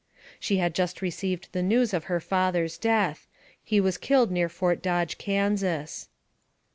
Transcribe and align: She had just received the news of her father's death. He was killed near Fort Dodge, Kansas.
She 0.39 0.57
had 0.57 0.73
just 0.73 1.03
received 1.03 1.49
the 1.51 1.61
news 1.61 1.93
of 1.93 2.05
her 2.05 2.19
father's 2.19 2.79
death. 2.79 3.27
He 3.63 3.79
was 3.79 3.99
killed 3.99 4.31
near 4.31 4.49
Fort 4.49 4.81
Dodge, 4.81 5.19
Kansas. 5.19 6.09